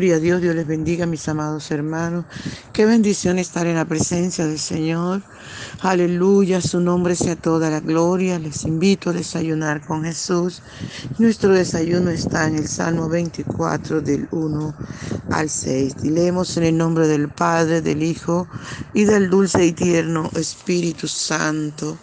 Gloria 0.00 0.16
a 0.16 0.20
Dios, 0.20 0.40
Dios 0.40 0.54
les 0.54 0.66
bendiga, 0.66 1.04
mis 1.04 1.28
amados 1.28 1.70
hermanos. 1.70 2.24
Qué 2.72 2.86
bendición 2.86 3.38
estar 3.38 3.66
en 3.66 3.74
la 3.74 3.84
presencia 3.84 4.46
del 4.46 4.58
Señor. 4.58 5.20
Aleluya, 5.82 6.62
su 6.62 6.80
nombre 6.80 7.14
sea 7.14 7.36
toda 7.36 7.68
la 7.68 7.80
gloria. 7.80 8.38
Les 8.38 8.64
invito 8.64 9.10
a 9.10 9.12
desayunar 9.12 9.86
con 9.86 10.04
Jesús. 10.04 10.62
Nuestro 11.18 11.52
desayuno 11.52 12.08
está 12.08 12.46
en 12.46 12.56
el 12.56 12.66
Salmo 12.66 13.10
24 13.10 14.00
del 14.00 14.26
1 14.30 14.74
al 15.32 15.50
6. 15.50 15.96
Y 16.02 16.08
leemos 16.08 16.56
en 16.56 16.62
el 16.64 16.78
nombre 16.78 17.06
del 17.06 17.28
Padre, 17.28 17.82
del 17.82 18.02
Hijo 18.02 18.48
y 18.94 19.04
del 19.04 19.28
dulce 19.28 19.66
y 19.66 19.72
tierno 19.72 20.30
Espíritu 20.34 21.08
Santo 21.08 21.98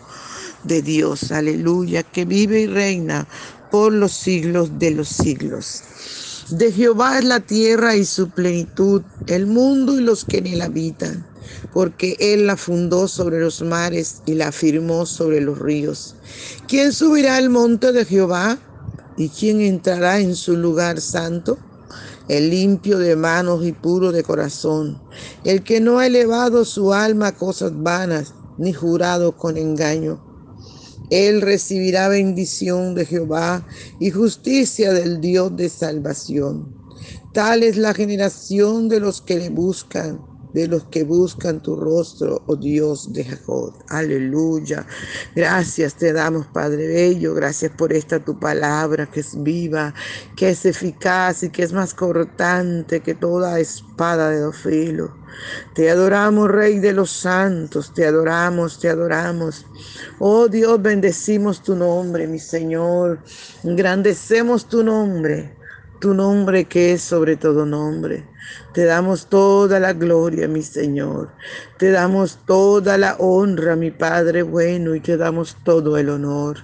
de 0.63 0.83
Dios. 0.83 1.31
Aleluya, 1.31 2.03
que 2.03 2.25
vive 2.25 2.59
y 2.59 2.67
reina 2.67 3.27
por 3.71 3.91
los 3.91 4.11
siglos 4.11 4.77
de 4.77 4.91
los 4.91 5.07
siglos. 5.07 5.81
De 6.49 6.71
Jehová 6.71 7.19
es 7.19 7.25
la 7.25 7.41
tierra 7.41 7.97
y 7.97 8.05
su 8.05 8.29
plenitud, 8.29 9.01
el 9.27 9.47
mundo 9.47 9.97
y 9.97 10.01
los 10.01 10.23
que 10.23 10.37
en 10.37 10.47
él 10.47 10.61
habitan, 10.61 11.27
porque 11.73 12.15
él 12.21 12.47
la 12.47 12.55
fundó 12.55 13.09
sobre 13.09 13.41
los 13.41 13.61
mares 13.61 14.21
y 14.25 14.35
la 14.35 14.53
firmó 14.53 15.05
sobre 15.05 15.41
los 15.41 15.59
ríos. 15.59 16.15
¿Quién 16.65 16.93
subirá 16.93 17.35
al 17.35 17.49
monte 17.49 17.91
de 17.91 18.05
Jehová? 18.05 18.59
¿Y 19.17 19.27
quién 19.27 19.59
entrará 19.59 20.21
en 20.21 20.37
su 20.37 20.55
lugar 20.55 21.01
santo? 21.01 21.57
El 22.29 22.49
limpio 22.49 22.97
de 22.97 23.17
manos 23.17 23.65
y 23.65 23.73
puro 23.73 24.13
de 24.13 24.23
corazón, 24.23 25.01
el 25.43 25.63
que 25.63 25.81
no 25.81 25.99
ha 25.99 26.07
elevado 26.07 26.63
su 26.63 26.93
alma 26.93 27.27
a 27.27 27.35
cosas 27.35 27.73
vanas, 27.75 28.33
ni 28.57 28.71
jurado 28.71 29.35
con 29.35 29.57
engaño 29.57 30.26
él 31.09 31.41
recibirá 31.41 32.09
bendición 32.09 32.95
de 32.95 33.05
Jehová 33.05 33.65
y 33.99 34.11
justicia 34.11 34.93
del 34.93 35.21
Dios 35.21 35.55
de 35.55 35.69
salvación. 35.69 36.75
Tal 37.33 37.63
es 37.63 37.77
la 37.77 37.93
generación 37.93 38.89
de 38.89 38.99
los 38.99 39.21
que 39.21 39.37
le 39.37 39.49
buscan 39.49 40.19
de 40.53 40.67
los 40.67 40.85
que 40.85 41.03
buscan 41.03 41.61
tu 41.61 41.75
rostro, 41.75 42.41
oh 42.47 42.55
Dios 42.55 43.13
de 43.13 43.23
Jacob. 43.25 43.73
Aleluya. 43.89 44.87
Gracias 45.35 45.95
te 45.95 46.13
damos, 46.13 46.47
Padre 46.47 46.87
Bello. 46.87 47.35
Gracias 47.35 47.71
por 47.71 47.93
esta 47.93 48.23
tu 48.23 48.39
palabra 48.39 49.05
que 49.05 49.19
es 49.19 49.41
viva, 49.43 49.93
que 50.35 50.49
es 50.49 50.65
eficaz 50.65 51.43
y 51.43 51.49
que 51.49 51.61
es 51.63 51.73
más 51.73 51.93
cortante 51.93 53.01
que 53.01 53.13
toda 53.13 53.59
espada 53.59 54.31
de 54.31 54.39
dos 54.39 54.57
filos. 54.57 55.11
Te 55.73 55.89
adoramos, 55.89 56.49
Rey 56.49 56.79
de 56.79 56.93
los 56.93 57.11
santos, 57.11 57.93
te 57.93 58.05
adoramos, 58.05 58.79
te 58.79 58.89
adoramos. 58.89 59.65
Oh 60.19 60.47
Dios, 60.47 60.81
bendecimos 60.81 61.61
tu 61.61 61.75
nombre, 61.75 62.27
mi 62.27 62.39
Señor. 62.39 63.19
Engrandecemos 63.63 64.67
tu 64.67 64.83
nombre, 64.83 65.55
tu 65.99 66.13
nombre 66.13 66.65
que 66.65 66.93
es 66.93 67.01
sobre 67.01 67.37
todo 67.37 67.65
nombre. 67.65 68.25
Te 68.73 68.85
damos 68.85 69.27
toda 69.27 69.79
la 69.79 69.93
gloria, 69.93 70.47
mi 70.47 70.61
Señor. 70.61 71.29
Te 71.77 71.91
damos 71.91 72.39
toda 72.45 72.97
la 72.97 73.15
honra, 73.19 73.75
mi 73.75 73.91
Padre 73.91 74.43
bueno, 74.43 74.95
y 74.95 74.99
te 74.99 75.17
damos 75.17 75.57
todo 75.63 75.97
el 75.97 76.09
honor. 76.09 76.57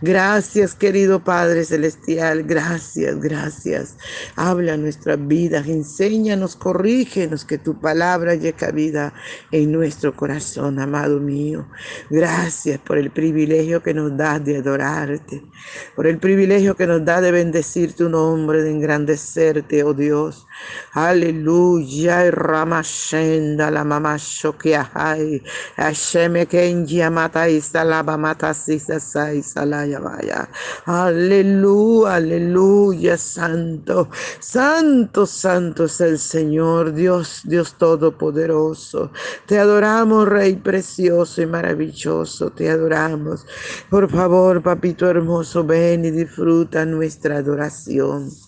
Gracias, 0.00 0.74
querido 0.74 1.24
Padre 1.24 1.64
Celestial. 1.64 2.42
Gracias, 2.44 3.20
gracias. 3.20 3.96
Habla 4.36 4.76
nuestras 4.76 5.24
vidas, 5.26 5.66
enséñanos, 5.66 6.56
corrígenos, 6.56 7.44
que 7.44 7.58
tu 7.58 7.80
palabra 7.80 8.34
llegue 8.34 8.56
vida 8.72 9.12
en 9.50 9.72
nuestro 9.72 10.14
corazón, 10.14 10.78
amado 10.78 11.20
mío. 11.20 11.66
Gracias 12.10 12.78
por 12.78 12.98
el 12.98 13.10
privilegio 13.10 13.82
que 13.82 13.94
nos 13.94 14.16
das 14.16 14.44
de 14.44 14.58
adorarte, 14.58 15.42
por 15.94 16.06
el 16.06 16.18
privilegio 16.18 16.76
que 16.76 16.86
nos 16.86 17.04
da 17.04 17.20
de 17.20 17.32
bendecir 17.32 17.94
tu 17.94 18.08
nombre, 18.08 18.62
de 18.62 18.70
engrandecerte, 18.70 19.82
oh 19.84 19.94
Dios. 19.94 20.46
Aleluya, 20.92 21.25
Ramashenda, 22.30 23.70
la 23.70 23.84
mamá 23.84 24.16
shokiahai, 24.18 25.42
Hasheme 25.76 26.46
kenjia 26.46 27.10
mata 27.10 27.48
isalaba 27.48 28.18
mata 28.18 28.52
sisa 28.54 28.96
isalaya 29.32 30.00
vaya. 30.00 30.48
Aleluya, 30.86 32.14
aleluya, 32.14 33.16
santo, 33.16 34.08
santo, 34.40 35.26
santo 35.26 35.84
es 35.84 36.00
el 36.00 36.18
Señor, 36.18 36.92
Dios, 36.92 37.42
Dios 37.44 37.74
Todopoderoso. 37.78 39.10
Te 39.46 39.58
adoramos, 39.58 40.28
Rey 40.28 40.56
precioso 40.56 41.42
y 41.42 41.46
maravilloso, 41.46 42.50
te 42.50 42.70
adoramos. 42.70 43.46
Por 43.90 44.10
favor, 44.10 44.62
papito 44.62 45.08
hermoso, 45.08 45.64
ven 45.64 46.04
y 46.04 46.10
disfruta 46.10 46.84
nuestra 46.84 47.38
adoración. 47.38 48.30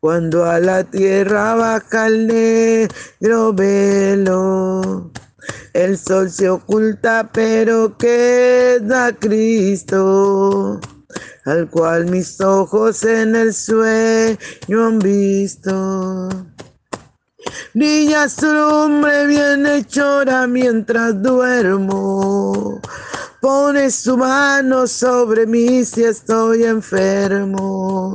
cuando 0.00 0.44
a 0.44 0.60
la 0.60 0.84
tierra 0.84 1.54
baja 1.54 2.06
el 2.06 2.26
negro 2.26 3.52
velo. 3.52 5.10
El 5.72 5.96
sol 5.96 6.30
se 6.30 6.48
oculta, 6.48 7.30
pero 7.32 7.96
queda 7.96 9.12
Cristo, 9.12 10.80
al 11.44 11.68
cual 11.70 12.06
mis 12.06 12.40
ojos 12.40 13.02
en 13.04 13.34
el 13.34 13.54
sueño 13.54 14.86
han 14.86 14.98
visto. 14.98 16.28
Brilla 17.74 18.28
su 18.28 18.46
lumbre 18.52 19.26
bien 19.26 19.66
hechora 19.66 20.46
mientras 20.46 21.22
duermo. 21.22 22.80
Pone 23.40 23.90
su 23.90 24.16
mano 24.16 24.86
sobre 24.86 25.46
mí 25.46 25.84
si 25.84 26.02
estoy 26.02 26.64
enfermo 26.64 28.14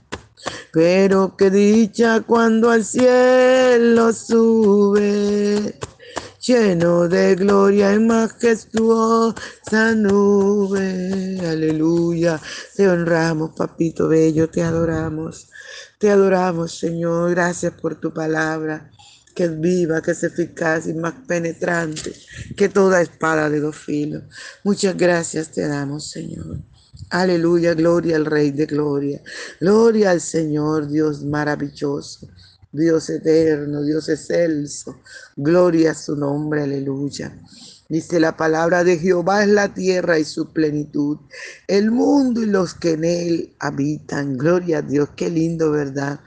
Pero 0.71 1.35
qué 1.37 1.49
dicha 1.49 2.21
cuando 2.21 2.69
al 2.69 2.85
cielo 2.85 4.13
sube, 4.13 5.79
lleno 6.39 7.07
de 7.07 7.35
gloria 7.35 7.93
y 7.93 7.99
majestuosa 7.99 9.95
nube. 9.95 11.39
Aleluya. 11.47 12.39
Te 12.75 12.87
honramos, 12.87 13.51
papito 13.55 14.07
bello, 14.07 14.49
te 14.49 14.63
adoramos. 14.63 15.49
Te 15.99 16.09
adoramos, 16.09 16.77
Señor. 16.77 17.31
Gracias 17.31 17.73
por 17.73 17.95
tu 17.99 18.13
palabra 18.13 18.91
que 19.35 19.45
es 19.45 19.59
viva, 19.59 20.01
que 20.01 20.11
es 20.11 20.23
eficaz 20.23 20.87
y 20.87 20.93
más 20.93 21.13
penetrante 21.27 22.13
que 22.55 22.69
toda 22.69 23.01
espada 23.01 23.49
de 23.49 23.59
dos 23.59 23.77
filos. 23.77 24.23
Muchas 24.63 24.95
gracias 24.97 25.51
te 25.51 25.67
damos, 25.67 26.09
Señor. 26.09 26.59
Aleluya, 27.09 27.73
gloria 27.73 28.15
al 28.17 28.25
Rey 28.25 28.51
de 28.51 28.65
Gloria. 28.65 29.21
Gloria 29.59 30.11
al 30.11 30.21
Señor, 30.21 30.87
Dios 30.87 31.23
maravilloso, 31.23 32.27
Dios 32.71 33.09
eterno, 33.09 33.83
Dios 33.83 34.09
excelso. 34.09 35.01
Gloria 35.35 35.91
a 35.91 35.95
su 35.95 36.15
nombre, 36.15 36.63
aleluya. 36.63 37.37
Dice 37.89 38.19
la 38.19 38.37
palabra 38.37 38.83
de 38.83 38.97
Jehová 38.97 39.43
es 39.43 39.49
la 39.49 39.73
tierra 39.73 40.19
y 40.19 40.23
su 40.25 40.53
plenitud, 40.53 41.17
el 41.67 41.91
mundo 41.91 42.41
y 42.41 42.45
los 42.45 42.73
que 42.73 42.91
en 42.91 43.03
él 43.03 43.55
habitan. 43.59 44.37
Gloria 44.37 44.79
a 44.79 44.81
Dios, 44.81 45.09
qué 45.15 45.29
lindo, 45.29 45.71
¿verdad? 45.71 46.21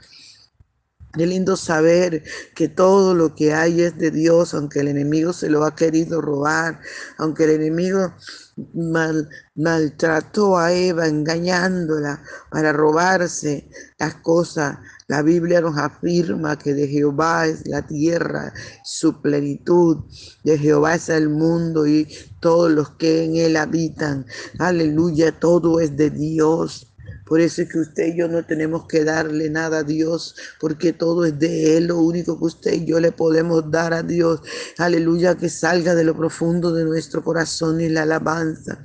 Qué 1.14 1.26
lindo 1.26 1.56
saber 1.56 2.25
que 2.56 2.69
todo 2.69 3.14
lo 3.14 3.37
que 3.37 3.55
hay 3.55 3.82
es 3.82 3.96
de 3.96 4.11
Dios, 4.11 4.52
aunque 4.52 4.81
el 4.81 4.88
enemigo 4.88 5.32
se 5.32 5.49
lo 5.49 5.64
ha 5.64 5.76
querido 5.76 6.20
robar, 6.20 6.81
aunque 7.19 7.44
el 7.44 7.50
enemigo 7.50 8.12
mal, 8.75 9.28
maltrató 9.55 10.58
a 10.58 10.72
Eva 10.72 11.06
engañándola 11.06 12.20
para 12.50 12.72
robarse 12.72 13.69
las 13.99 14.16
cosas. 14.16 14.78
La 15.06 15.22
Biblia 15.22 15.61
nos 15.61 15.78
afirma 15.78 16.58
que 16.58 16.75
de 16.75 16.88
Jehová 16.88 17.46
es 17.46 17.67
la 17.69 17.87
tierra, 17.87 18.52
su 18.82 19.20
plenitud, 19.20 19.99
de 20.43 20.58
Jehová 20.58 20.96
es 20.96 21.08
el 21.10 21.28
mundo 21.28 21.87
y 21.87 22.08
todos 22.40 22.72
los 22.72 22.90
que 22.90 23.25
en 23.25 23.37
él 23.37 23.56
habitan. 23.56 24.26
Aleluya, 24.58 25.38
todo 25.38 25.78
es 25.78 25.96
de 25.96 26.10
Dios. 26.10 26.94
Por 27.25 27.41
eso 27.41 27.62
es 27.62 27.69
que 27.71 27.79
usted 27.79 28.15
y 28.15 28.19
yo 28.19 28.29
no 28.29 28.44
tenemos 28.44 28.87
que 28.87 29.05
darle 29.05 29.49
nada 29.50 29.79
a 29.79 29.82
Dios, 29.82 30.35
porque 30.61 30.93
todo 30.93 31.25
es 31.25 31.38
de 31.38 31.76
Él. 31.76 31.87
Lo 31.87 31.99
único 31.99 32.38
que 32.38 32.44
usted 32.44 32.73
y 32.75 32.85
yo 32.85 33.00
le 33.00 33.12
podemos 33.12 33.71
dar 33.71 33.94
a 33.94 34.03
Dios, 34.03 34.41
aleluya, 34.79 35.35
que 35.37 35.49
salga 35.49 35.94
de 35.94 36.05
lo 36.05 36.17
profundo 36.17 36.73
de 36.73 36.85
nuestro 36.85 37.25
corazón 37.25 37.81
y 37.81 37.88
la 37.88 38.03
alabanza 38.03 38.79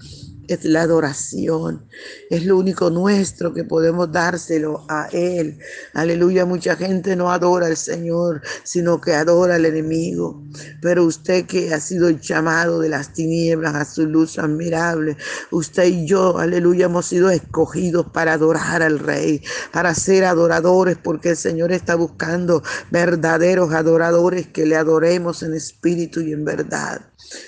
es 0.50 0.66
la 0.66 0.82
adoración. 0.82 1.88
Es 2.30 2.46
lo 2.46 2.58
único 2.58 2.90
nuestro 2.90 3.54
que 3.54 3.64
podemos 3.64 4.12
dárselo 4.12 4.84
a 4.90 5.08
Él. 5.12 5.60
Aleluya, 5.94 6.46
mucha 6.46 6.76
gente 6.76 7.16
no 7.16 7.32
adora 7.32 7.68
al 7.68 7.78
Señor, 7.78 8.42
sino 8.64 9.00
que 9.00 9.14
adora 9.14 9.56
al 9.56 9.66
enemigo. 9.66 10.44
Pero 10.82 11.06
usted 11.06 11.46
que 11.46 11.74
ha 11.74 11.80
sido 11.80 12.10
llamado 12.10 12.80
de 12.80 12.90
las 12.90 13.14
tinieblas 13.14 13.76
a 13.76 13.86
su 13.86 14.08
luz 14.08 14.40
admirable, 14.40 15.18
usted 15.52 15.86
y 15.86 16.08
yo, 16.08 16.38
aleluya, 16.40 16.86
hemos 16.86 17.06
sido 17.06 17.30
escogidos 17.30 18.08
para 18.12 18.34
adorar 18.34 18.82
al 18.82 19.00
Rey, 19.00 19.44
para 19.72 19.94
ser 19.94 20.26
adoradores, 20.26 20.98
porque 20.98 21.30
el 21.30 21.38
Señor 21.38 21.72
está 21.72 21.96
buscando 21.96 22.64
verdaderos 22.90 23.72
adoradores 23.74 24.48
que 24.48 24.66
le 24.66 24.76
adoremos 24.76 25.44
en 25.44 25.54
espíritu 25.54 26.22
y 26.22 26.34
en 26.34 26.44
verdad. 26.44 27.02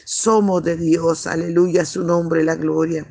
Somos 0.05 0.63
de 0.63 0.77
Dios, 0.77 1.27
aleluya, 1.27 1.85
su 1.85 2.03
nombre, 2.03 2.43
la 2.43 2.55
gloria. 2.55 3.05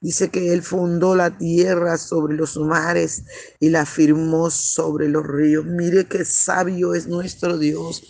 Dice 0.00 0.30
que 0.30 0.52
Él 0.52 0.62
fundó 0.62 1.14
la 1.14 1.36
tierra 1.36 1.98
sobre 1.98 2.34
los 2.34 2.56
mares 2.56 3.24
y 3.60 3.70
la 3.70 3.86
firmó 3.86 4.50
sobre 4.50 5.08
los 5.08 5.26
ríos. 5.26 5.64
Mire 5.64 6.06
qué 6.06 6.24
sabio 6.24 6.94
es 6.94 7.06
nuestro 7.06 7.58
Dios. 7.58 8.02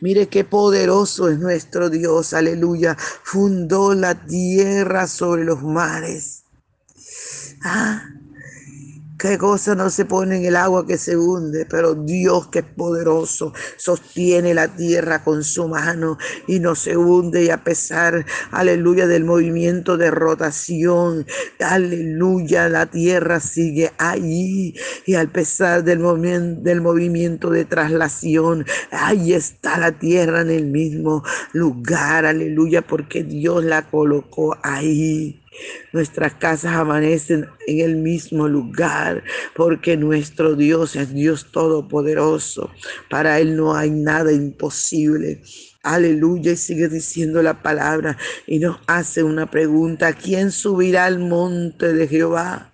Mire 0.00 0.28
qué 0.28 0.44
poderoso 0.44 1.28
es 1.28 1.38
nuestro 1.38 1.90
Dios, 1.90 2.32
aleluya. 2.32 2.96
Fundó 2.98 3.94
la 3.94 4.26
tierra 4.26 5.06
sobre 5.06 5.44
los 5.44 5.62
mares. 5.62 6.44
Ah, 7.62 8.02
Qué 9.22 9.38
cosa 9.38 9.76
no 9.76 9.88
se 9.88 10.04
pone 10.04 10.38
en 10.38 10.46
el 10.46 10.56
agua 10.56 10.84
que 10.84 10.98
se 10.98 11.16
hunde, 11.16 11.64
pero 11.64 11.94
Dios 11.94 12.48
que 12.48 12.58
es 12.58 12.64
poderoso 12.64 13.52
sostiene 13.76 14.52
la 14.52 14.66
tierra 14.74 15.22
con 15.22 15.44
su 15.44 15.68
mano 15.68 16.18
y 16.48 16.58
no 16.58 16.74
se 16.74 16.96
hunde 16.96 17.44
y 17.44 17.50
a 17.50 17.62
pesar, 17.62 18.26
aleluya, 18.50 19.06
del 19.06 19.24
movimiento 19.24 19.96
de 19.96 20.10
rotación, 20.10 21.24
aleluya, 21.60 22.68
la 22.68 22.86
tierra 22.86 23.38
sigue 23.38 23.92
allí 23.96 24.74
y 25.06 25.14
al 25.14 25.30
pesar 25.30 25.84
del, 25.84 26.00
del 26.64 26.80
movimiento 26.80 27.50
de 27.50 27.64
traslación, 27.64 28.66
ahí 28.90 29.34
está 29.34 29.78
la 29.78 29.92
tierra 29.92 30.40
en 30.40 30.50
el 30.50 30.66
mismo 30.66 31.22
lugar, 31.52 32.26
aleluya, 32.26 32.82
porque 32.82 33.22
Dios 33.22 33.62
la 33.62 33.88
colocó 33.88 34.58
ahí. 34.64 35.41
Nuestras 35.92 36.34
casas 36.34 36.74
amanecen 36.74 37.46
en 37.66 37.80
el 37.80 37.96
mismo 37.96 38.48
lugar 38.48 39.22
porque 39.54 39.96
nuestro 39.96 40.54
Dios 40.54 40.96
es 40.96 41.12
Dios 41.12 41.52
todopoderoso. 41.52 42.70
Para 43.10 43.38
Él 43.38 43.56
no 43.56 43.74
hay 43.74 43.90
nada 43.90 44.32
imposible. 44.32 45.42
Aleluya. 45.82 46.52
Y 46.52 46.56
sigue 46.56 46.88
diciendo 46.88 47.42
la 47.42 47.62
palabra 47.62 48.16
y 48.46 48.58
nos 48.58 48.78
hace 48.86 49.22
una 49.22 49.50
pregunta. 49.50 50.12
¿Quién 50.12 50.50
subirá 50.50 51.04
al 51.04 51.18
monte 51.18 51.92
de 51.92 52.08
Jehová? 52.08 52.71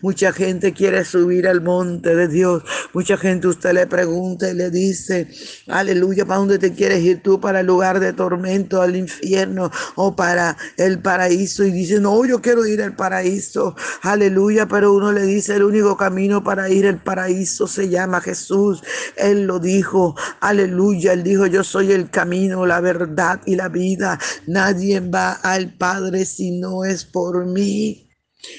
Mucha 0.00 0.32
gente 0.32 0.72
quiere 0.72 1.04
subir 1.04 1.46
al 1.46 1.60
monte 1.60 2.14
de 2.14 2.28
Dios. 2.28 2.62
Mucha 2.92 3.16
gente 3.16 3.48
usted 3.48 3.72
le 3.72 3.86
pregunta 3.86 4.50
y 4.50 4.54
le 4.54 4.70
dice, 4.70 5.28
aleluya, 5.68 6.26
¿para 6.26 6.38
dónde 6.38 6.58
te 6.58 6.72
quieres 6.72 7.02
ir 7.02 7.22
tú? 7.22 7.40
¿Para 7.40 7.60
el 7.60 7.66
lugar 7.66 8.00
de 8.00 8.12
tormento, 8.12 8.82
al 8.82 8.96
infierno 8.96 9.70
o 9.96 10.14
para 10.14 10.56
el 10.76 11.00
paraíso? 11.00 11.64
Y 11.64 11.70
dice, 11.70 12.00
no, 12.00 12.24
yo 12.24 12.40
quiero 12.40 12.66
ir 12.66 12.82
al 12.82 12.94
paraíso. 12.94 13.74
Aleluya, 14.02 14.66
pero 14.66 14.92
uno 14.92 15.12
le 15.12 15.22
dice, 15.22 15.56
el 15.56 15.64
único 15.64 15.96
camino 15.96 16.42
para 16.42 16.68
ir 16.68 16.86
al 16.86 17.02
paraíso 17.02 17.66
se 17.66 17.88
llama 17.88 18.20
Jesús. 18.20 18.82
Él 19.16 19.46
lo 19.46 19.58
dijo, 19.58 20.14
aleluya, 20.40 21.12
él 21.12 21.22
dijo, 21.22 21.46
yo 21.46 21.64
soy 21.64 21.92
el 21.92 22.10
camino, 22.10 22.66
la 22.66 22.80
verdad 22.80 23.40
y 23.46 23.56
la 23.56 23.68
vida. 23.68 24.18
Nadie 24.46 25.00
va 25.00 25.32
al 25.32 25.72
Padre 25.74 26.24
si 26.24 26.50
no 26.52 26.84
es 26.84 27.04
por 27.04 27.46
mí. 27.46 28.11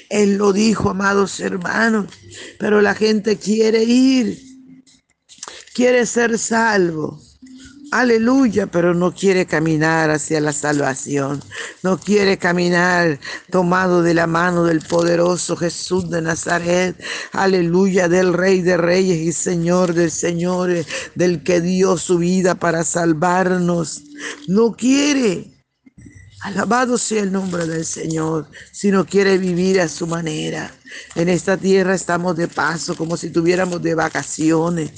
Él 0.08 0.36
lo 0.36 0.52
dijo, 0.52 0.90
amados 0.90 1.40
hermanos, 1.40 2.06
pero 2.58 2.80
la 2.80 2.94
gente 2.94 3.36
quiere 3.36 3.82
ir, 3.84 4.38
quiere 5.74 6.06
ser 6.06 6.38
salvo. 6.38 7.20
Aleluya, 7.94 8.66
pero 8.66 8.92
no 8.92 9.14
quiere 9.14 9.46
caminar 9.46 10.10
hacia 10.10 10.40
la 10.40 10.52
salvación. 10.52 11.40
No 11.84 11.96
quiere 11.96 12.38
caminar 12.38 13.20
tomado 13.52 14.02
de 14.02 14.14
la 14.14 14.26
mano 14.26 14.64
del 14.64 14.80
poderoso 14.80 15.54
Jesús 15.54 16.10
de 16.10 16.20
Nazaret. 16.20 16.96
Aleluya, 17.30 18.08
del 18.08 18.32
Rey 18.32 18.62
de 18.62 18.76
Reyes 18.78 19.18
y 19.18 19.30
Señor 19.30 19.94
de 19.94 20.10
Señores, 20.10 20.86
del 21.14 21.44
que 21.44 21.60
dio 21.60 21.96
su 21.96 22.18
vida 22.18 22.56
para 22.56 22.82
salvarnos. 22.82 24.02
No 24.48 24.72
quiere. 24.72 25.53
Alabado 26.44 26.98
sea 26.98 27.22
el 27.22 27.32
nombre 27.32 27.66
del 27.66 27.86
Señor, 27.86 28.46
si 28.70 28.90
no 28.90 29.06
quiere 29.06 29.38
vivir 29.38 29.80
a 29.80 29.88
su 29.88 30.06
manera. 30.06 30.70
En 31.14 31.30
esta 31.30 31.56
tierra 31.56 31.94
estamos 31.94 32.36
de 32.36 32.48
paso, 32.48 32.96
como 32.96 33.16
si 33.16 33.30
tuviéramos 33.30 33.80
de 33.80 33.94
vacaciones. 33.94 34.90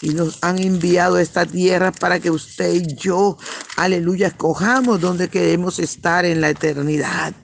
Y 0.00 0.14
nos 0.14 0.38
han 0.42 0.58
enviado 0.58 1.16
a 1.16 1.22
esta 1.22 1.44
tierra 1.44 1.92
para 1.92 2.18
que 2.18 2.30
usted 2.30 2.72
y 2.72 2.94
yo, 2.94 3.36
aleluya, 3.76 4.28
escojamos 4.28 5.02
donde 5.02 5.28
queremos 5.28 5.78
estar 5.78 6.24
en 6.24 6.40
la 6.40 6.48
eternidad. 6.48 7.34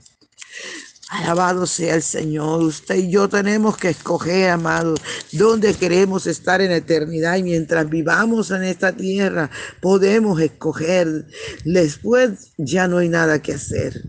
Alabado 1.11 1.67
sea 1.67 1.97
el 1.97 2.03
Señor. 2.03 2.63
Usted 2.63 2.95
y 2.95 3.11
yo 3.11 3.29
tenemos 3.29 3.77
que 3.77 3.89
escoger, 3.89 4.51
amados, 4.51 5.01
dónde 5.33 5.75
queremos 5.75 6.29
estar 6.29 6.61
en 6.61 6.71
eternidad. 6.71 7.37
Y 7.37 7.43
mientras 7.43 7.91
vivamos 7.91 8.53
en 8.53 8.63
esta 8.63 8.93
tierra, 8.93 9.51
podemos 9.81 10.41
escoger. 10.41 11.27
Después 11.65 12.53
ya 12.59 12.87
no 12.87 12.99
hay 12.99 13.09
nada 13.09 13.43
que 13.43 13.55
hacer. 13.55 14.01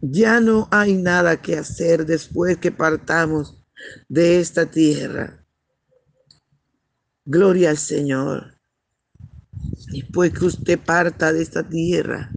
Ya 0.00 0.38
no 0.38 0.68
hay 0.70 0.94
nada 0.94 1.42
que 1.42 1.56
hacer 1.56 2.06
después 2.06 2.56
que 2.58 2.70
partamos 2.70 3.60
de 4.08 4.38
esta 4.38 4.66
tierra. 4.66 5.44
Gloria 7.24 7.70
al 7.70 7.78
Señor. 7.78 8.54
Después 9.90 10.32
que 10.32 10.44
usted 10.44 10.78
parta 10.78 11.32
de 11.32 11.42
esta 11.42 11.68
tierra 11.68 12.30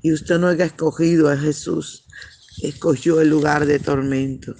y 0.00 0.12
usted 0.12 0.38
no 0.38 0.46
haya 0.46 0.66
escogido 0.66 1.28
a 1.28 1.36
Jesús, 1.36 2.04
escogió 2.62 3.20
el 3.20 3.28
lugar 3.28 3.66
de 3.66 3.78
tormento. 3.78 4.54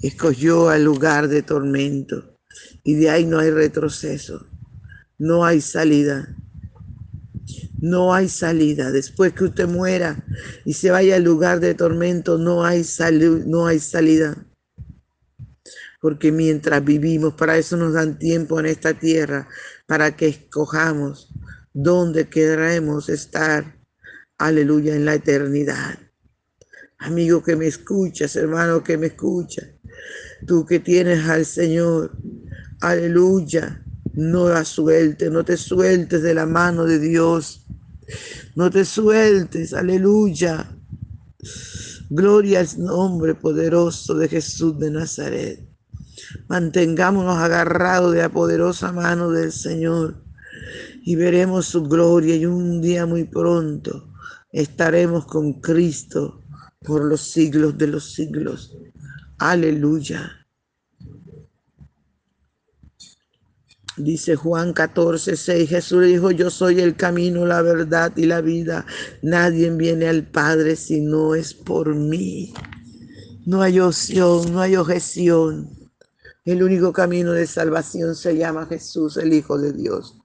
Escogió 0.00 0.72
el 0.72 0.84
lugar 0.84 1.28
de 1.28 1.42
tormento. 1.42 2.38
Y 2.82 2.94
de 2.94 3.10
ahí 3.10 3.26
no 3.26 3.38
hay 3.38 3.50
retroceso. 3.50 4.46
No 5.18 5.44
hay 5.44 5.60
salida. 5.60 6.36
No 7.80 8.14
hay 8.14 8.28
salida. 8.28 8.90
Después 8.90 9.32
que 9.32 9.44
usted 9.44 9.68
muera 9.68 10.24
y 10.64 10.74
se 10.74 10.90
vaya 10.90 11.16
al 11.16 11.24
lugar 11.24 11.60
de 11.60 11.74
tormento, 11.74 12.38
no 12.38 12.64
hay, 12.64 12.84
no 13.46 13.66
hay 13.66 13.78
salida. 13.78 14.36
Porque 16.00 16.32
mientras 16.32 16.84
vivimos, 16.84 17.34
para 17.34 17.56
eso 17.56 17.76
nos 17.76 17.94
dan 17.94 18.18
tiempo 18.18 18.60
en 18.60 18.66
esta 18.66 18.92
tierra, 18.94 19.48
para 19.86 20.14
que 20.16 20.28
escojamos 20.28 21.30
dónde 21.72 22.28
queremos 22.28 23.08
estar. 23.08 23.78
Aleluya, 24.38 24.94
en 24.94 25.04
la 25.04 25.14
eternidad. 25.14 26.03
Amigo 27.04 27.42
que 27.42 27.54
me 27.54 27.66
escuchas, 27.66 28.34
hermano 28.34 28.82
que 28.82 28.96
me 28.96 29.08
escuchas, 29.08 29.66
tú 30.46 30.64
que 30.64 30.80
tienes 30.80 31.28
al 31.28 31.44
Señor, 31.44 32.16
aleluya, 32.80 33.84
no 34.14 34.48
la 34.48 34.64
sueltes, 34.64 35.30
no 35.30 35.44
te 35.44 35.58
sueltes 35.58 36.22
de 36.22 36.32
la 36.32 36.46
mano 36.46 36.86
de 36.86 36.98
Dios, 36.98 37.66
no 38.54 38.70
te 38.70 38.86
sueltes, 38.86 39.74
aleluya. 39.74 40.66
Gloria 42.08 42.60
al 42.60 42.68
nombre 42.78 43.34
poderoso 43.34 44.14
de 44.14 44.26
Jesús 44.26 44.78
de 44.78 44.90
Nazaret. 44.90 45.60
Mantengámonos 46.48 47.36
agarrados 47.36 48.14
de 48.14 48.20
la 48.20 48.30
poderosa 48.30 48.92
mano 48.92 49.30
del 49.30 49.52
Señor 49.52 50.24
y 51.02 51.16
veremos 51.16 51.66
su 51.66 51.82
gloria 51.82 52.34
y 52.34 52.46
un 52.46 52.80
día 52.80 53.04
muy 53.04 53.24
pronto 53.24 54.08
estaremos 54.52 55.26
con 55.26 55.60
Cristo 55.60 56.43
por 56.84 57.04
los 57.04 57.20
siglos 57.22 57.76
de 57.78 57.86
los 57.88 58.12
siglos. 58.12 58.76
Aleluya. 59.38 60.44
Dice 63.96 64.34
Juan 64.34 64.72
14, 64.72 65.36
6, 65.36 65.68
Jesús 65.68 66.04
dijo, 66.04 66.32
yo 66.32 66.50
soy 66.50 66.80
el 66.80 66.96
camino, 66.96 67.46
la 67.46 67.62
verdad 67.62 68.12
y 68.16 68.26
la 68.26 68.40
vida. 68.40 68.84
Nadie 69.22 69.70
viene 69.70 70.08
al 70.08 70.26
Padre 70.26 70.74
si 70.74 71.00
no 71.00 71.34
es 71.36 71.54
por 71.54 71.94
mí. 71.94 72.52
No 73.46 73.62
hay 73.62 73.78
opción, 73.78 74.52
no 74.52 74.60
hay 74.60 74.74
objeción. 74.74 75.70
El 76.44 76.62
único 76.62 76.92
camino 76.92 77.32
de 77.32 77.46
salvación 77.46 78.16
se 78.16 78.36
llama 78.36 78.66
Jesús, 78.66 79.16
el 79.16 79.32
Hijo 79.32 79.58
de 79.58 79.72
Dios. 79.72 80.23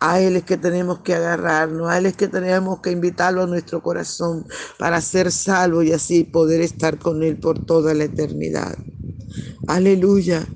A 0.00 0.20
Él 0.20 0.36
es 0.36 0.44
que 0.44 0.56
tenemos 0.56 1.00
que 1.00 1.14
agarrarnos, 1.14 1.88
a 1.88 1.98
Él 1.98 2.06
es 2.06 2.16
que 2.16 2.28
tenemos 2.28 2.80
que 2.80 2.90
invitarlo 2.90 3.42
a 3.42 3.46
nuestro 3.46 3.82
corazón 3.82 4.46
para 4.78 5.00
ser 5.00 5.30
salvo 5.30 5.82
y 5.82 5.92
así 5.92 6.24
poder 6.24 6.60
estar 6.60 6.98
con 6.98 7.22
Él 7.22 7.38
por 7.38 7.64
toda 7.64 7.94
la 7.94 8.04
eternidad. 8.04 8.76
Aleluya. 9.66 10.46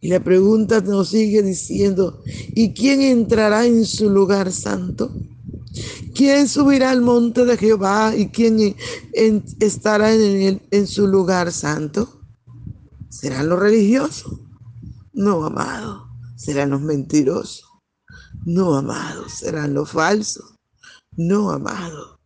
Y 0.00 0.08
la 0.08 0.20
pregunta 0.22 0.80
nos 0.80 1.10
sigue 1.10 1.42
diciendo, 1.42 2.22
¿y 2.54 2.74
quién 2.74 3.00
entrará 3.00 3.64
en 3.66 3.84
su 3.84 4.10
lugar 4.10 4.50
santo? 4.50 5.12
¿Quién 6.14 6.48
subirá 6.48 6.90
al 6.90 7.00
monte 7.00 7.44
de 7.44 7.56
Jehová 7.56 8.14
y 8.16 8.28
quién 8.28 8.74
estará 9.60 10.12
en, 10.12 10.60
en 10.70 10.86
su 10.86 11.06
lugar 11.06 11.52
santo? 11.52 12.20
¿Serán 13.08 13.48
los 13.48 13.58
religiosos? 13.60 14.40
No, 15.12 15.44
amado, 15.44 16.08
serán 16.36 16.70
los 16.70 16.80
mentirosos. 16.80 17.67
No, 18.50 18.76
amado, 18.76 19.28
serán 19.28 19.74
los 19.74 19.90
falsos. 19.90 20.54
No, 21.18 21.50
amado, 21.50 22.18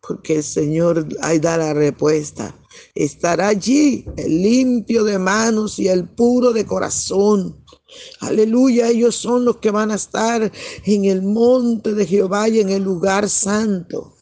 porque 0.00 0.38
el 0.38 0.42
Señor 0.42 1.06
ahí 1.20 1.38
da 1.38 1.56
la 1.56 1.72
respuesta. 1.72 2.52
Estará 2.92 3.46
allí 3.46 4.04
el 4.16 4.42
limpio 4.42 5.04
de 5.04 5.16
manos 5.16 5.78
y 5.78 5.86
el 5.86 6.08
puro 6.08 6.52
de 6.52 6.66
corazón. 6.66 7.64
Aleluya, 8.18 8.88
ellos 8.88 9.14
son 9.14 9.44
los 9.44 9.58
que 9.58 9.70
van 9.70 9.92
a 9.92 9.94
estar 9.94 10.50
en 10.86 11.04
el 11.04 11.22
monte 11.22 11.94
de 11.94 12.04
Jehová 12.04 12.48
y 12.48 12.58
en 12.58 12.70
el 12.70 12.82
lugar 12.82 13.28
santo. 13.28 14.16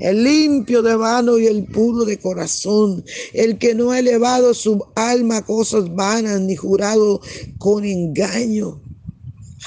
El 0.00 0.24
limpio 0.24 0.82
de 0.82 0.96
mano 0.96 1.38
y 1.38 1.46
el 1.46 1.64
puro 1.66 2.04
de 2.06 2.18
corazón, 2.18 3.04
el 3.34 3.56
que 3.58 3.72
no 3.72 3.92
ha 3.92 4.00
elevado 4.00 4.52
su 4.52 4.84
alma 4.96 5.36
a 5.36 5.46
cosas 5.46 5.94
vanas 5.94 6.40
ni 6.40 6.56
jurado 6.56 7.20
con 7.58 7.84
engaño. 7.84 8.82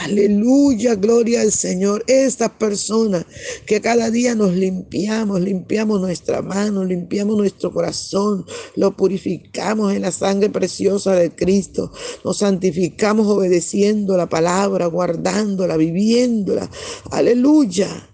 Aleluya, 0.03 0.95
gloria 0.95 1.41
al 1.41 1.51
Señor. 1.51 2.03
Estas 2.07 2.49
personas 2.51 3.23
que 3.67 3.81
cada 3.81 4.09
día 4.09 4.33
nos 4.33 4.55
limpiamos, 4.55 5.39
limpiamos 5.41 6.01
nuestra 6.01 6.41
mano, 6.41 6.83
limpiamos 6.83 7.37
nuestro 7.37 7.71
corazón, 7.71 8.43
lo 8.75 8.97
purificamos 8.97 9.93
en 9.93 10.01
la 10.01 10.11
sangre 10.11 10.49
preciosa 10.49 11.13
de 11.13 11.35
Cristo, 11.35 11.91
nos 12.25 12.37
santificamos 12.37 13.27
obedeciendo 13.27 14.17
la 14.17 14.27
palabra, 14.27 14.87
guardándola, 14.87 15.77
viviéndola. 15.77 16.67
Aleluya. 17.11 18.09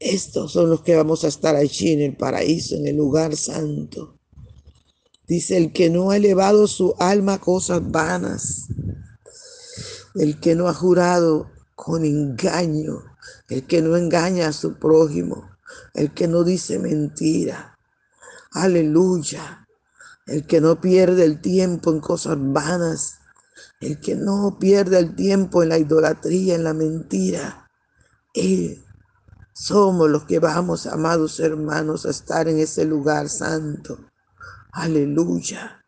Estos 0.00 0.50
son 0.50 0.68
los 0.68 0.82
que 0.82 0.96
vamos 0.96 1.22
a 1.22 1.28
estar 1.28 1.54
allí 1.54 1.92
en 1.92 2.00
el 2.00 2.16
paraíso, 2.16 2.74
en 2.74 2.88
el 2.88 2.96
lugar 2.96 3.36
santo. 3.36 4.18
Dice 5.28 5.56
el 5.56 5.72
que 5.72 5.90
no 5.90 6.10
ha 6.10 6.16
elevado 6.16 6.66
su 6.66 6.96
alma 6.98 7.34
a 7.34 7.40
cosas 7.40 7.88
vanas 7.88 8.66
el 10.14 10.40
que 10.40 10.54
no 10.54 10.68
ha 10.68 10.74
jurado 10.74 11.50
con 11.74 12.04
engaño, 12.04 13.02
el 13.48 13.66
que 13.66 13.82
no 13.82 13.96
engaña 13.96 14.48
a 14.48 14.52
su 14.52 14.74
prójimo, 14.78 15.50
el 15.94 16.12
que 16.12 16.28
no 16.28 16.44
dice 16.44 16.78
mentira. 16.78 17.78
Aleluya. 18.52 19.66
El 20.26 20.46
que 20.46 20.60
no 20.60 20.80
pierde 20.80 21.24
el 21.24 21.40
tiempo 21.40 21.90
en 21.90 22.00
cosas 22.00 22.36
vanas, 22.38 23.18
el 23.80 23.98
que 24.00 24.14
no 24.14 24.58
pierde 24.60 24.98
el 24.98 25.16
tiempo 25.16 25.62
en 25.62 25.70
la 25.70 25.78
idolatría, 25.78 26.54
en 26.54 26.64
la 26.64 26.74
mentira. 26.74 27.68
Él 28.34 28.84
somos 29.52 30.08
los 30.08 30.24
que 30.24 30.38
vamos, 30.38 30.86
amados 30.86 31.40
hermanos, 31.40 32.06
a 32.06 32.10
estar 32.10 32.48
en 32.48 32.58
ese 32.58 32.84
lugar 32.84 33.28
santo. 33.28 33.98
Aleluya. 34.72 35.79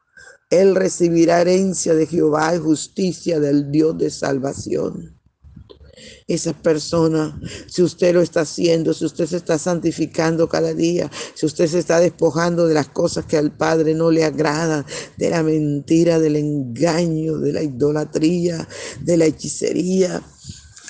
Él 0.52 0.74
recibirá 0.74 1.40
herencia 1.40 1.94
de 1.94 2.06
Jehová 2.06 2.54
y 2.54 2.58
justicia 2.58 3.40
del 3.40 3.72
Dios 3.72 3.96
de 3.96 4.10
salvación. 4.10 5.18
Esa 6.28 6.52
persona, 6.52 7.40
si 7.68 7.82
usted 7.82 8.12
lo 8.12 8.20
está 8.20 8.42
haciendo, 8.42 8.92
si 8.92 9.06
usted 9.06 9.24
se 9.24 9.38
está 9.38 9.56
santificando 9.56 10.50
cada 10.50 10.74
día, 10.74 11.10
si 11.34 11.46
usted 11.46 11.66
se 11.68 11.78
está 11.78 12.00
despojando 12.00 12.66
de 12.66 12.74
las 12.74 12.88
cosas 12.88 13.24
que 13.24 13.38
al 13.38 13.56
Padre 13.56 13.94
no 13.94 14.10
le 14.10 14.24
agradan, 14.24 14.84
de 15.16 15.30
la 15.30 15.42
mentira, 15.42 16.18
del 16.18 16.36
engaño, 16.36 17.38
de 17.38 17.52
la 17.54 17.62
idolatría, 17.62 18.68
de 19.00 19.16
la 19.16 19.24
hechicería, 19.24 20.22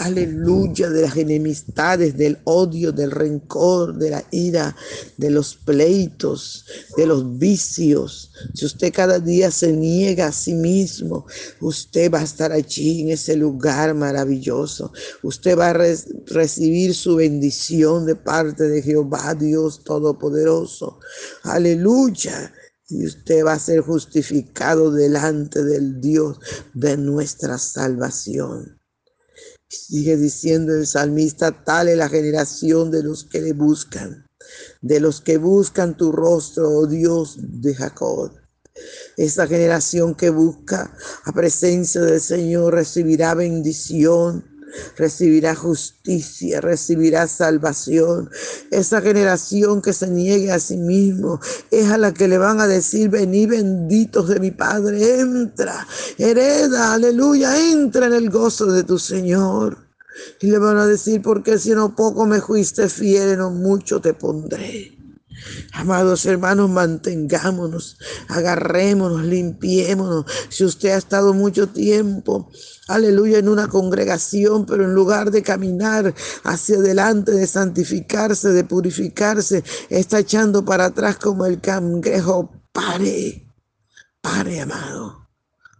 aleluya, 0.04 0.90
de 0.90 1.02
las 1.02 1.16
enemistades, 1.16 2.16
del 2.16 2.38
odio, 2.44 2.92
del 2.92 3.10
rencor, 3.10 3.96
de 3.96 4.10
la 4.10 4.24
ira, 4.30 4.76
de 5.16 5.30
los 5.30 5.54
pleitos, 5.54 6.64
de 6.96 7.06
los 7.06 7.38
vicios. 7.38 8.32
Si 8.54 8.66
usted 8.66 8.92
cada 8.92 9.18
día 9.18 9.50
se 9.50 9.72
niega 9.72 10.26
a 10.26 10.32
sí 10.32 10.54
mismo, 10.54 11.26
usted 11.60 12.10
va 12.10 12.20
a 12.20 12.24
estar 12.24 12.52
allí 12.52 13.02
en 13.02 13.10
ese 13.10 13.36
lugar 13.36 13.94
maravilloso. 13.94 14.92
Usted 15.22 15.58
va 15.58 15.70
a 15.70 15.96
recibir 16.26 16.94
su 16.94 17.16
bendición 17.16 18.06
de 18.06 18.16
parte 18.16 18.68
de 18.68 18.82
Jehová, 18.82 19.34
Dios 19.34 19.84
Todopoderoso. 19.84 20.98
Aleluya 21.44 22.52
y 22.92 23.06
usted 23.06 23.44
va 23.44 23.54
a 23.54 23.58
ser 23.58 23.80
justificado 23.80 24.90
delante 24.90 25.64
del 25.64 26.00
Dios 26.00 26.38
de 26.74 26.96
nuestra 26.98 27.56
salvación. 27.56 28.81
Sigue 29.72 30.18
diciendo 30.18 30.74
el 30.74 30.86
salmista, 30.86 31.64
tal 31.64 31.88
es 31.88 31.96
la 31.96 32.10
generación 32.10 32.90
de 32.90 33.02
los 33.02 33.24
que 33.24 33.40
le 33.40 33.54
buscan, 33.54 34.26
de 34.82 35.00
los 35.00 35.22
que 35.22 35.38
buscan 35.38 35.96
tu 35.96 36.12
rostro, 36.12 36.68
oh 36.68 36.86
Dios 36.86 37.38
de 37.40 37.74
Jacob. 37.74 38.32
Esa 39.16 39.46
generación 39.46 40.14
que 40.14 40.28
busca 40.28 40.94
a 41.24 41.32
presencia 41.32 42.02
del 42.02 42.20
Señor 42.20 42.74
recibirá 42.74 43.34
bendición, 43.34 44.44
recibirá 44.96 45.54
justicia, 45.54 46.60
recibirá 46.60 47.26
salvación. 47.26 48.30
Esa 48.70 49.00
generación 49.00 49.82
que 49.82 49.92
se 49.92 50.08
niegue 50.08 50.52
a 50.52 50.58
sí 50.58 50.76
mismo 50.76 51.40
es 51.70 51.90
a 51.90 51.98
la 51.98 52.12
que 52.12 52.28
le 52.28 52.38
van 52.38 52.60
a 52.60 52.66
decir, 52.66 53.10
vení 53.10 53.46
benditos 53.46 54.28
de 54.28 54.40
mi 54.40 54.50
Padre, 54.50 55.20
entra, 55.20 55.86
hereda, 56.18 56.94
aleluya, 56.94 57.56
entra 57.70 58.06
en 58.06 58.14
el 58.14 58.30
gozo 58.30 58.66
de 58.66 58.84
tu 58.84 58.98
Señor. 58.98 59.78
Y 60.40 60.48
le 60.50 60.58
van 60.58 60.76
a 60.76 60.86
decir, 60.86 61.22
porque 61.22 61.58
si 61.58 61.70
no 61.70 61.96
poco 61.96 62.26
me 62.26 62.40
fuiste 62.40 62.88
fiel, 62.88 63.38
no 63.38 63.50
mucho 63.50 64.00
te 64.00 64.12
pondré. 64.12 65.01
Amados 65.72 66.26
hermanos, 66.26 66.70
mantengámonos, 66.70 67.96
agarrémonos, 68.28 69.24
limpiémonos. 69.24 70.26
Si 70.48 70.64
usted 70.64 70.90
ha 70.90 70.98
estado 70.98 71.34
mucho 71.34 71.68
tiempo, 71.68 72.50
aleluya, 72.88 73.38
en 73.38 73.48
una 73.48 73.68
congregación, 73.68 74.66
pero 74.66 74.84
en 74.84 74.94
lugar 74.94 75.30
de 75.30 75.42
caminar 75.42 76.14
hacia 76.44 76.76
adelante, 76.76 77.32
de 77.32 77.46
santificarse, 77.46 78.50
de 78.50 78.64
purificarse, 78.64 79.64
está 79.88 80.20
echando 80.20 80.64
para 80.64 80.86
atrás 80.86 81.16
como 81.16 81.46
el 81.46 81.60
cangrejo. 81.60 82.50
Pare, 82.72 83.46
pare, 84.20 84.60
amado. 84.60 85.21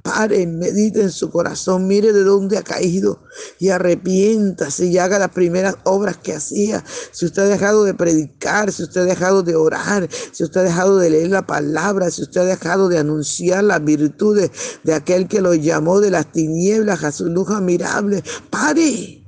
Pare, 0.03 0.49
medite 0.49 1.01
en 1.01 1.13
su 1.13 1.31
corazón, 1.31 1.87
mire 1.87 2.13
de 2.13 2.25
dónde 2.25 2.59
ha 2.59 2.63
caído 2.63 3.23
y 3.61 3.69
arrepiéntase 3.69 4.87
y 4.87 4.99
haga 4.99 5.17
las 5.21 5.31
primeras 5.31 5.77
obras 5.85 6.17
que 6.17 6.35
hacía. 6.35 6.85
Si 7.13 7.25
usted 7.25 7.43
ha 7.43 7.47
dejado 7.47 7.85
de 7.85 7.95
predicar, 7.95 8.73
si 8.73 8.83
usted 8.83 9.03
ha 9.03 9.05
dejado 9.05 9.45
de 9.45 9.55
orar, 9.55 10.09
si 10.33 10.43
usted 10.43 10.63
ha 10.63 10.65
dejado 10.65 10.99
de 10.99 11.09
leer 11.09 11.31
la 11.31 11.47
palabra, 11.47 12.11
si 12.11 12.23
usted 12.23 12.41
ha 12.41 12.45
dejado 12.47 12.89
de 12.89 12.99
anunciar 12.99 13.63
las 13.63 13.85
virtudes 13.85 14.51
de 14.83 14.93
aquel 14.93 15.29
que 15.29 15.41
lo 15.41 15.55
llamó 15.55 16.01
de 16.01 16.11
las 16.11 16.33
tinieblas 16.33 17.05
a 17.05 17.13
su 17.13 17.27
luz 17.27 17.49
admirable, 17.51 18.25
pare 18.51 19.25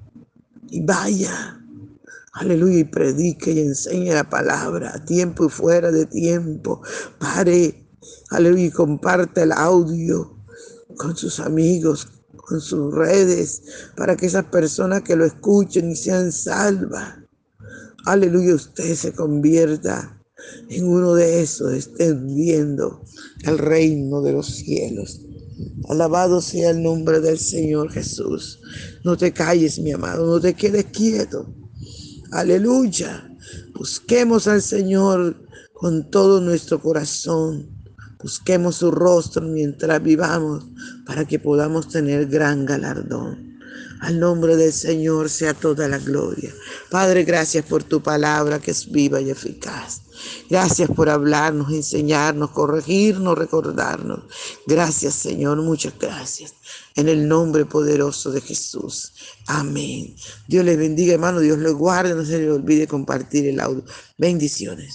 y 0.71 0.81
vaya. 0.85 1.61
Aleluya, 2.33 2.79
y 2.81 2.85
predique 2.85 3.53
y 3.53 3.61
enseñe 3.61 4.13
la 4.13 4.29
palabra 4.29 4.93
a 4.93 5.05
tiempo 5.05 5.47
y 5.47 5.51
fuera 5.51 5.93
de 5.93 6.07
tiempo. 6.07 6.83
Pare, 7.21 7.87
aleluya, 8.31 8.65
y 8.65 8.71
comparte 8.73 9.43
el 9.43 9.53
audio 9.53 10.34
con 10.97 11.17
sus 11.17 11.41
amigos, 11.41 12.09
con 12.37 12.61
sus 12.61 12.95
redes, 12.95 13.63
para 13.97 14.17
que 14.17 14.27
esas 14.27 14.45
personas 14.47 15.03
que 15.03 15.17
lo 15.17 15.25
escuchen 15.25 15.91
y 15.91 15.97
sean 15.97 16.33
salvas. 16.33 17.19
Aleluya, 18.07 18.55
usted 18.55 18.95
se 18.95 19.13
convierta 19.13 20.21
en 20.69 20.87
uno 20.87 21.15
de 21.15 21.43
esos, 21.43 21.73
extendiendo 21.73 23.03
el 23.45 23.59
reino 23.59 24.21
de 24.23 24.33
los 24.33 24.47
cielos. 24.47 25.21
Alabado 25.89 26.41
sea 26.41 26.71
el 26.71 26.83
nombre 26.83 27.21
del 27.21 27.39
Señor 27.39 27.91
Jesús. 27.91 28.61
No 29.05 29.17
te 29.17 29.33
calles, 29.33 29.79
mi 29.79 29.93
amado, 29.93 30.27
no 30.27 30.41
te 30.41 30.55
quedes 30.55 30.87
quieto. 30.87 31.55
Aleluya. 32.33 33.31
Busquemos 33.75 34.49
al 34.49 34.63
Señor 34.63 35.37
con 35.73 36.11
todo 36.11 36.41
nuestro 36.41 36.81
corazón. 36.81 37.74
Busquemos 38.25 38.77
su 38.77 38.91
rostro 38.91 39.43
mientras 39.43 40.03
vivamos 40.03 40.65
para 41.05 41.27
que 41.27 41.39
podamos 41.39 41.91
tener 41.91 42.27
gran 42.27 42.65
galardón. 42.65 43.59
Al 44.01 44.19
nombre 44.19 44.57
del 44.57 44.73
Señor 44.73 45.29
sea 45.29 45.53
toda 45.53 45.89
la 45.89 45.99
gloria. 45.99 46.51
Padre, 46.91 47.25
gracias 47.25 47.67
por 47.67 47.85
tu 47.85 48.03
palabra 48.03 48.61
que 48.61 48.71
es 48.71 48.91
viva 48.91 49.21
y 49.21 49.29
eficaz. 49.29 50.01
Gracias 50.49 50.89
por 50.89 51.11
hablarnos, 51.11 51.71
enseñarnos, 51.71 52.51
corregirnos, 52.53 53.37
recordarnos. 53.37 54.21
Gracias, 54.67 55.13
Señor, 55.17 55.61
muchas 55.61 55.93
gracias. 55.99 56.55
En 56.97 57.11
el 57.11 57.29
nombre 57.29 57.67
poderoso 57.67 58.31
de 58.31 58.41
Jesús. 58.41 59.13
Amén. 59.47 60.17
Dios 60.49 60.65
les 60.65 60.79
bendiga, 60.79 61.13
hermano. 61.13 61.41
Dios 61.41 61.59
les 61.59 61.75
guarde. 61.75 62.15
No 62.15 62.25
se 62.25 62.39
les 62.39 62.51
olvide 62.51 62.87
compartir 62.87 63.47
el 63.49 63.61
audio. 63.61 63.85
Bendiciones. 64.17 64.83